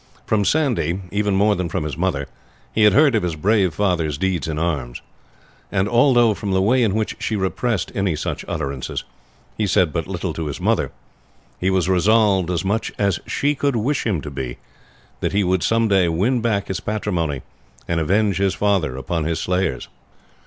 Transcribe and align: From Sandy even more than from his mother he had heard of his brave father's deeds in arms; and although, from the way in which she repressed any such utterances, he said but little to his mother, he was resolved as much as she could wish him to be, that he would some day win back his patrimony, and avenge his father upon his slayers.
From 0.25 0.43
Sandy 0.45 0.99
even 1.11 1.35
more 1.35 1.55
than 1.55 1.69
from 1.69 1.83
his 1.83 1.95
mother 1.95 2.25
he 2.73 2.85
had 2.85 2.93
heard 2.93 3.13
of 3.13 3.21
his 3.21 3.35
brave 3.35 3.75
father's 3.75 4.17
deeds 4.17 4.47
in 4.47 4.57
arms; 4.57 4.99
and 5.71 5.87
although, 5.87 6.33
from 6.33 6.49
the 6.53 6.59
way 6.63 6.81
in 6.81 6.95
which 6.95 7.15
she 7.19 7.35
repressed 7.35 7.91
any 7.93 8.15
such 8.15 8.43
utterances, 8.47 9.03
he 9.55 9.67
said 9.67 9.93
but 9.93 10.07
little 10.07 10.33
to 10.33 10.47
his 10.47 10.59
mother, 10.59 10.91
he 11.59 11.69
was 11.69 11.87
resolved 11.87 12.49
as 12.49 12.65
much 12.65 12.91
as 12.97 13.19
she 13.27 13.53
could 13.53 13.75
wish 13.75 14.03
him 14.03 14.21
to 14.21 14.31
be, 14.31 14.57
that 15.19 15.33
he 15.33 15.43
would 15.43 15.61
some 15.61 15.87
day 15.87 16.09
win 16.09 16.41
back 16.41 16.67
his 16.67 16.79
patrimony, 16.79 17.43
and 17.87 17.99
avenge 17.99 18.37
his 18.37 18.55
father 18.55 18.97
upon 18.97 19.23
his 19.25 19.39
slayers. 19.39 19.87